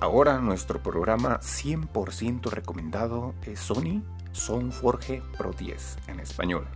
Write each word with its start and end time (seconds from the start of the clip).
Ahora 0.00 0.38
nuestro 0.38 0.80
programa 0.80 1.40
100% 1.40 2.50
recomendado 2.50 3.34
es 3.42 3.58
Sony 3.58 4.04
Soundforge 4.30 5.22
Pro 5.36 5.52
10 5.52 5.96
en 6.06 6.20
español. 6.20 6.68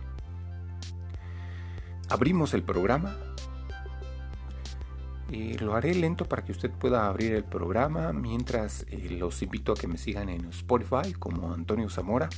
Abrimos 2.09 2.53
el 2.53 2.63
programa. 2.63 3.17
y 5.31 5.57
lo 5.57 5.73
haré 5.73 5.95
lento 5.95 6.25
para 6.25 6.43
que 6.43 6.51
usted 6.51 6.69
pueda 6.69 7.07
abrir 7.07 7.33
el 7.33 7.45
programa 7.45 8.11
mientras 8.11 8.85
eh, 8.89 9.09
los 9.17 9.41
invito 9.41 9.71
a 9.71 9.75
que 9.75 9.87
me 9.87 9.97
sigan 9.97 10.27
en 10.27 10.45
Spotify 10.49 11.13
como 11.17 11.53
Antonio 11.53 11.89
Zamora 11.89 12.29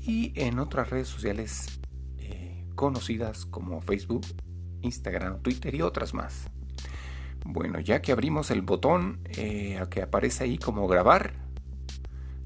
y 0.00 0.32
en 0.36 0.58
otras 0.58 0.90
redes 0.90 1.08
sociales 1.08 1.80
eh, 2.18 2.66
conocidas 2.76 3.46
como 3.46 3.80
Facebook, 3.80 4.26
Instagram, 4.82 5.40
Twitter 5.40 5.74
y 5.74 5.80
otras 5.80 6.12
más. 6.12 6.50
Bueno, 7.44 7.78
ya 7.78 8.00
que 8.00 8.10
abrimos 8.10 8.50
el 8.50 8.62
botón 8.62 9.20
eh, 9.36 9.80
que 9.90 10.02
aparece 10.02 10.44
ahí 10.44 10.58
como 10.58 10.88
grabar, 10.88 11.34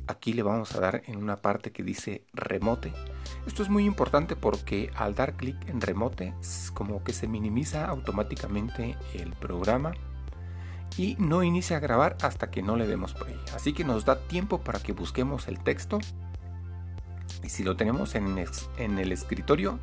aquí 0.09 0.33
le 0.33 0.43
vamos 0.43 0.75
a 0.75 0.81
dar 0.81 1.03
en 1.07 1.19
una 1.19 1.37
parte 1.37 1.71
que 1.71 1.85
dice 1.85 2.25
remote. 2.33 2.93
Esto 3.47 3.63
es 3.63 3.69
muy 3.69 3.85
importante 3.85 4.35
porque 4.35 4.91
al 4.97 5.15
dar 5.15 5.37
clic 5.37 5.57
en 5.69 5.81
remote, 5.81 6.35
como 6.75 7.05
que 7.05 7.13
se 7.13 7.29
minimiza 7.29 7.87
automáticamente 7.87 8.97
el 9.15 9.33
programa 9.35 9.93
y 10.97 11.15
no 11.21 11.45
inicia 11.45 11.77
a 11.77 11.81
grabar 11.81 12.17
hasta 12.23 12.51
que 12.51 12.63
no 12.63 12.77
le 12.77 12.89
demos 12.89 13.15
play. 13.15 13.39
Así 13.55 13.73
que 13.73 13.85
nos 13.85 14.05
da 14.05 14.19
tiempo 14.27 14.63
para 14.63 14.81
que 14.81 14.93
busquemos 14.93 15.47
el 15.47 15.61
texto. 15.61 16.01
Y 17.45 17.51
si 17.51 17.63
lo 17.63 17.77
tenemos 17.77 18.17
en, 18.17 18.37
el 18.99 19.13
escritorio, 19.13 19.79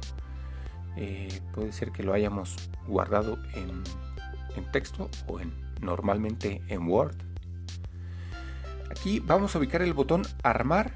eh, 0.98 1.42
puede 1.54 1.72
ser 1.72 1.92
que 1.92 2.04
lo 2.04 2.14
hayamos 2.14 2.58
guardado 2.86 3.38
en 3.54 3.82
en 4.56 4.72
texto 4.72 5.10
o 5.28 5.40
en 5.40 5.54
normalmente 5.82 6.62
en 6.68 6.88
Word. 6.88 7.16
Aquí 8.90 9.20
vamos 9.20 9.56
a 9.56 9.60
ubicar 9.60 9.82
el 9.82 9.94
botón 9.94 10.24
armar 10.44 10.94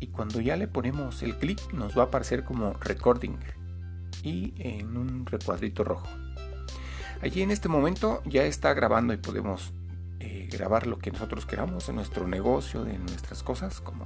y 0.00 0.08
cuando 0.08 0.40
ya 0.40 0.56
le 0.56 0.68
ponemos 0.68 1.22
el 1.22 1.36
clic 1.36 1.72
nos 1.72 1.96
va 1.96 2.02
a 2.02 2.06
aparecer 2.06 2.44
como 2.44 2.74
recording 2.74 3.38
y 4.22 4.54
en 4.58 4.96
un 4.96 5.26
recuadrito 5.26 5.84
rojo. 5.84 6.06
Allí 7.22 7.42
en 7.42 7.50
este 7.50 7.68
momento 7.68 8.22
ya 8.26 8.44
está 8.44 8.74
grabando 8.74 9.14
y 9.14 9.16
podemos 9.16 9.72
eh, 10.20 10.48
grabar 10.52 10.86
lo 10.86 10.98
que 10.98 11.10
nosotros 11.10 11.46
queramos 11.46 11.88
en 11.88 11.96
nuestro 11.96 12.28
negocio, 12.28 12.84
de 12.84 12.98
nuestras 12.98 13.42
cosas, 13.42 13.80
como 13.80 14.04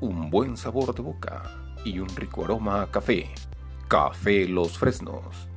un 0.00 0.30
buen 0.30 0.56
sabor 0.56 0.94
de 0.94 1.02
boca 1.02 1.42
y 1.84 1.98
un 1.98 2.08
rico 2.08 2.44
aroma 2.44 2.82
a 2.82 2.90
café. 2.90 3.30
Café 3.88 4.48
Los 4.48 4.78
Fresnos. 4.78 5.53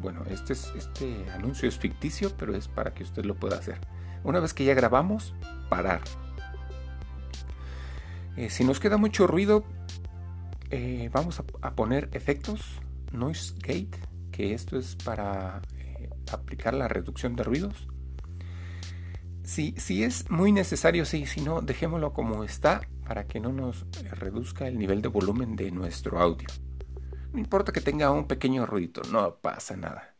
Bueno, 0.00 0.22
este, 0.30 0.54
es, 0.54 0.72
este 0.76 1.30
anuncio 1.30 1.68
es 1.68 1.78
ficticio, 1.78 2.32
pero 2.36 2.54
es 2.54 2.68
para 2.68 2.94
que 2.94 3.02
usted 3.02 3.24
lo 3.24 3.36
pueda 3.36 3.58
hacer. 3.58 3.78
Una 4.24 4.40
vez 4.40 4.54
que 4.54 4.64
ya 4.64 4.74
grabamos, 4.74 5.34
parar. 5.68 6.00
Eh, 8.36 8.48
si 8.50 8.64
nos 8.64 8.80
queda 8.80 8.96
mucho 8.96 9.26
ruido, 9.26 9.64
eh, 10.70 11.10
vamos 11.12 11.42
a, 11.60 11.74
poner 11.74 12.08
efectos, 12.12 12.80
noise 13.12 13.54
gate, 13.58 13.98
que 14.30 14.54
esto 14.54 14.78
es 14.78 14.96
para 14.96 15.60
eh, 15.76 16.08
aplicar 16.32 16.74
la 16.74 16.88
reducción 16.88 17.36
de 17.36 17.42
ruidos. 17.42 17.88
Si, 19.42 19.74
si 19.76 20.04
es 20.04 20.30
muy 20.30 20.52
necesario, 20.52 21.04
sí, 21.04 21.26
si 21.26 21.40
no, 21.40 21.60
dejémoslo 21.60 22.12
como 22.12 22.44
está 22.44 22.82
para 23.06 23.26
que 23.26 23.40
no 23.40 23.52
nos 23.52 23.84
reduzca 24.12 24.68
el 24.68 24.78
nivel 24.78 25.02
de 25.02 25.08
volumen 25.08 25.56
de 25.56 25.72
nuestro 25.72 26.20
audio. 26.20 26.46
No 27.32 27.38
importa 27.38 27.72
que 27.72 27.80
tenga 27.80 28.10
un 28.10 28.26
pequeño 28.26 28.66
ruido, 28.66 29.02
no 29.10 29.36
pasa 29.36 29.76
nada. 29.76 30.14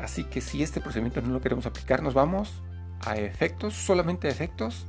Así 0.00 0.24
que 0.24 0.40
si 0.40 0.62
este 0.62 0.80
procedimiento 0.80 1.20
no 1.20 1.32
lo 1.32 1.40
queremos 1.40 1.66
aplicar, 1.66 2.02
nos 2.02 2.14
vamos 2.14 2.62
a 3.06 3.16
efectos, 3.16 3.74
solamente 3.74 4.28
efectos. 4.28 4.86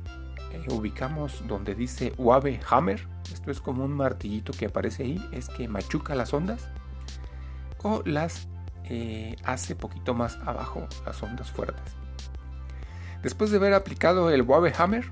Eh, 0.52 0.66
ubicamos 0.70 1.46
donde 1.46 1.74
dice 1.74 2.12
Wave 2.18 2.60
Hammer. 2.68 3.06
Esto 3.32 3.50
es 3.50 3.60
como 3.60 3.84
un 3.84 3.92
martillito 3.92 4.52
que 4.52 4.66
aparece 4.66 5.04
ahí, 5.04 5.28
es 5.32 5.48
que 5.48 5.68
machuca 5.68 6.14
las 6.14 6.34
ondas 6.34 6.68
o 7.82 8.02
las 8.04 8.48
eh, 8.84 9.36
hace 9.44 9.76
poquito 9.76 10.14
más 10.14 10.36
abajo 10.44 10.88
las 11.06 11.22
ondas 11.22 11.50
fuertes. 11.50 11.94
Después 13.22 13.50
de 13.50 13.58
haber 13.58 13.74
aplicado 13.74 14.30
el 14.30 14.42
Wave 14.42 14.72
Hammer, 14.76 15.04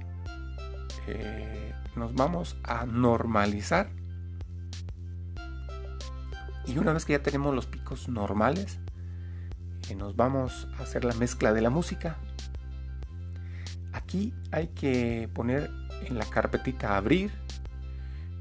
eh, 1.07 1.73
nos 1.95 2.15
vamos 2.15 2.57
a 2.65 2.87
normalizar 2.87 3.91
y 6.69 6.79
una 6.79 6.93
vez 6.93 7.05
que 7.05 7.15
ya 7.15 7.23
tenemos 7.23 7.55
los 7.55 7.67
picos 7.67 8.09
normales, 8.09 8.79
nos 9.95 10.17
vamos 10.17 10.69
a 10.79 10.83
hacer 10.83 11.05
la 11.05 11.15
mezcla 11.15 11.53
de 11.53 11.63
la 11.63 11.71
música. 11.71 12.19
Aquí 13.93 14.35
hay 14.53 14.69
que 14.69 15.29
poner 15.35 15.71
en 16.05 16.19
la 16.19 16.27
carpetita 16.27 16.97
abrir. 16.97 17.33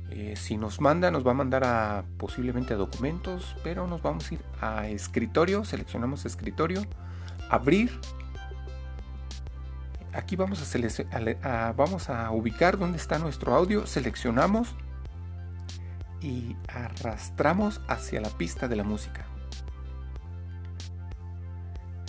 Eh, 0.10 0.36
si 0.36 0.58
nos 0.58 0.82
manda, 0.82 1.10
nos 1.12 1.26
va 1.26 1.32
a 1.32 1.36
mandar 1.36 1.64
a 1.64 2.04
posiblemente 2.18 2.74
a 2.74 2.78
documentos, 2.78 3.56
pero 3.64 3.88
nos 3.88 4.02
vamos 4.02 4.30
a 4.30 4.34
ir 4.34 4.42
a 4.62 4.88
escritorio, 4.88 5.66
seleccionamos 5.66 6.26
escritorio, 6.26 6.86
abrir. 7.50 8.00
Aquí 10.14 10.36
vamos 10.36 10.62
a, 10.62 11.74
vamos 11.74 12.10
a 12.10 12.32
ubicar 12.32 12.78
dónde 12.78 12.98
está 12.98 13.20
nuestro 13.20 13.56
audio, 13.56 13.86
seleccionamos 13.86 14.76
y 16.22 16.56
arrastramos 16.68 17.82
hacia 17.88 18.22
la 18.22 18.30
pista 18.30 18.68
de 18.68 18.76
la 18.76 18.84
música. 18.84 19.26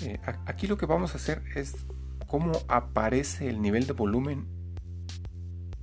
Eh, 0.03 0.21
aquí 0.47 0.67
lo 0.67 0.77
que 0.77 0.87
vamos 0.87 1.15
a 1.15 1.17
hacer 1.17 1.43
es 1.55 1.87
cómo 2.27 2.53
aparece 2.69 3.49
el 3.49 3.61
nivel 3.61 3.87
de 3.87 3.93
volumen 3.93 4.47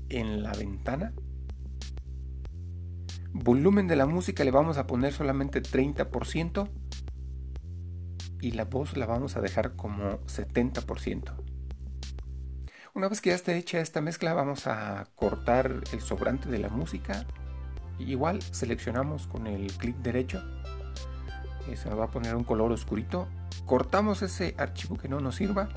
en 0.09 0.43
la 0.43 0.53
ventana. 0.53 1.13
Volumen 3.33 3.87
de 3.87 3.97
la 3.97 4.05
música 4.05 4.43
le 4.45 4.51
vamos 4.51 4.77
a 4.77 4.87
poner 4.87 5.11
solamente 5.11 5.61
30% 5.61 6.69
y 8.39 8.51
la 8.51 8.65
voz 8.65 8.95
la 8.95 9.05
vamos 9.05 9.35
a 9.35 9.41
dejar 9.41 9.75
como 9.75 10.19
70%. 10.27 11.33
Una 12.93 13.09
vez 13.09 13.19
que 13.19 13.31
ya 13.31 13.35
esté 13.35 13.57
hecha 13.57 13.81
esta 13.81 13.99
mezcla 13.99 14.33
vamos 14.33 14.67
a 14.67 15.09
cortar 15.15 15.81
el 15.91 15.99
sobrante 15.99 16.49
de 16.49 16.59
la 16.59 16.69
música 16.69 17.25
Igual 17.99 18.41
seleccionamos 18.41 19.27
con 19.27 19.47
el 19.47 19.71
clic 19.73 19.95
derecho. 19.97 20.43
Y 21.71 21.75
se 21.75 21.89
va 21.89 22.05
a 22.05 22.11
poner 22.11 22.35
un 22.35 22.43
color 22.43 22.71
oscurito. 22.71 23.27
Cortamos 23.65 24.21
ese 24.21 24.55
archivo 24.57 24.97
que 24.97 25.09
no 25.09 25.19
nos 25.19 25.35
sirva. 25.35 25.69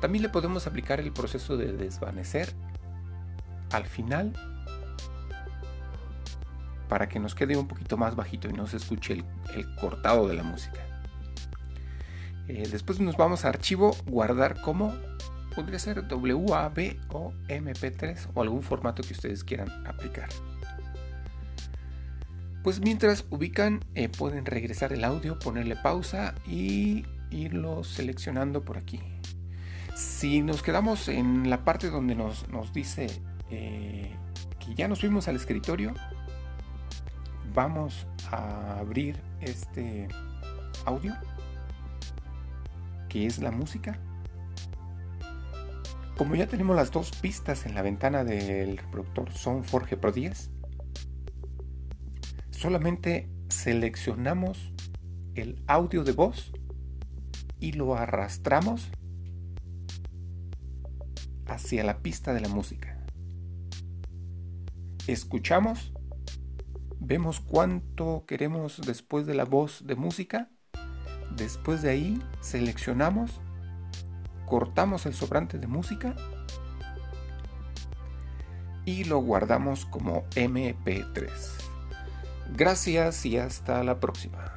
También 0.00 0.22
le 0.22 0.28
podemos 0.28 0.66
aplicar 0.66 1.00
el 1.00 1.12
proceso 1.12 1.56
de 1.56 1.72
desvanecer 1.72 2.52
al 3.72 3.84
final 3.84 4.32
para 6.88 7.08
que 7.08 7.18
nos 7.18 7.34
quede 7.34 7.56
un 7.56 7.66
poquito 7.66 7.96
más 7.96 8.14
bajito 8.14 8.48
y 8.48 8.52
no 8.52 8.66
se 8.66 8.76
escuche 8.76 9.24
el, 9.54 9.74
cortado 9.76 10.28
de 10.28 10.34
la 10.34 10.42
música. 10.42 10.80
Eh, 12.48 12.68
después 12.70 13.00
nos 13.00 13.16
vamos 13.16 13.44
a 13.44 13.48
archivo, 13.48 13.96
guardar 14.06 14.60
como, 14.60 14.94
podría 15.54 15.78
ser 15.78 16.04
WAV 16.08 16.96
o 17.10 17.32
MP3 17.48 18.28
o 18.34 18.42
algún 18.42 18.62
formato 18.62 19.02
que 19.02 19.14
ustedes 19.14 19.42
quieran 19.42 19.68
aplicar. 19.86 20.28
Pues 22.66 22.80
mientras 22.80 23.24
ubican, 23.30 23.84
eh, 23.94 24.08
pueden 24.08 24.44
regresar 24.44 24.92
el 24.92 25.04
audio, 25.04 25.38
ponerle 25.38 25.76
pausa 25.76 26.34
y 26.48 27.06
irlo 27.30 27.84
seleccionando 27.84 28.64
por 28.64 28.76
aquí. 28.76 29.00
Si 29.94 30.42
nos 30.42 30.64
quedamos 30.64 31.06
en 31.06 31.48
la 31.48 31.62
parte 31.62 31.90
donde 31.90 32.16
nos, 32.16 32.44
dice 32.72 33.06
eh, 33.52 34.12
que 34.58 34.74
ya 34.74 34.88
nos 34.88 34.98
fuimos 34.98 35.28
al 35.28 35.36
escritorio, 35.36 35.94
vamos 37.54 38.08
a 38.32 38.80
abrir 38.80 39.22
este 39.40 40.08
audio, 40.86 41.14
que 43.08 43.26
es 43.26 43.38
la 43.38 43.52
música. 43.52 43.96
Como 46.18 46.34
ya 46.34 46.48
tenemos 46.48 46.74
las 46.74 46.90
dos 46.90 47.12
pistas 47.12 47.64
en 47.64 47.76
la 47.76 47.82
ventana 47.82 48.24
del 48.24 48.78
reproductor 48.78 49.32
Soundforge 49.32 49.96
Pro 49.96 50.10
10, 50.10 50.50
solamente 52.56 53.28
seleccionamos 53.50 54.72
el 55.34 55.62
audio 55.66 56.04
de 56.04 56.12
voz 56.12 56.52
y 57.60 57.72
lo 57.72 57.94
arrastramos 57.94 58.90
hacia 61.46 61.84
la 61.84 61.98
pista 61.98 62.32
de 62.32 62.40
la 62.40 62.48
música. 62.48 63.04
Escuchamos, 65.06 65.92
vemos 66.98 67.40
cuánto 67.40 68.24
queremos 68.26 68.80
después 68.84 69.26
de 69.26 69.34
la 69.34 69.44
voz 69.44 69.86
de 69.86 69.94
música, 69.94 70.48
después 71.36 71.82
de 71.82 71.90
ahí 71.90 72.22
seleccionamos, 72.40 73.42
cortamos 74.46 75.04
el 75.04 75.12
sobrante 75.12 75.58
de 75.58 75.66
música 75.66 76.16
y 78.86 79.04
lo 79.04 79.18
guardamos 79.18 79.84
como 79.84 80.24
MP3. 80.30 81.65
Gracias 82.54 83.26
y 83.26 83.38
hasta 83.38 83.82
la 83.84 83.98
próxima. 83.98 84.52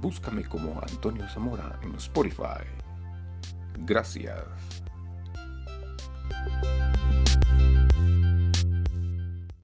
Búscame 0.00 0.44
como 0.44 0.80
Antonio 0.80 1.28
Zamora 1.28 1.78
en 1.82 1.94
Spotify. 1.94 2.64
Gracias. 3.78 4.44